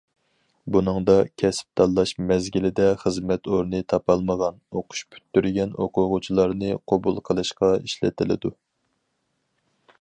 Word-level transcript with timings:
بۇنىڭدا، 0.75 1.17
كەسىپ 1.41 1.67
تاللاش 1.81 2.13
مەزگىلىدە 2.31 2.87
خىزمەت 3.03 3.49
ئورنى 3.51 3.83
تاپالمىغان 3.93 4.57
ئۇقۇش 4.79 5.03
پۈتتۈرگەن 5.13 5.77
ئوقۇغۇچىلارنى 5.85 6.75
قوبۇل 6.93 7.23
قىلىشقا 7.29 7.73
ئىشلىتىلىدۇ. 7.87 8.57